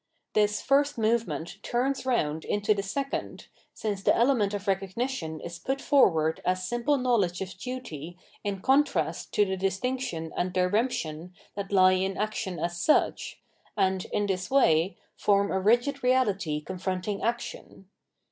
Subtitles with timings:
[0.33, 5.79] This first movement turns round into the second, since the element of recognition is put
[5.79, 11.91] forward as simple knowledge of duty in contrast to the distinction and diremption that lie
[11.93, 13.43] in action as such
[13.77, 17.87] and, in this way, form a rigid reality confronting action.